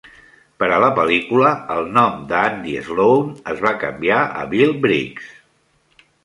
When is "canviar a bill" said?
3.85-4.75